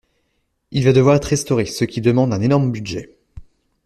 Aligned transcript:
Il 0.71 0.83
va 0.83 0.93
devoir 0.93 1.15
être 1.17 1.25
restauré, 1.27 1.67
ce 1.67 1.85
qui 1.85 2.01
demande 2.01 2.33
un 2.33 2.41
énorme 2.41 2.71
budget. 2.71 3.15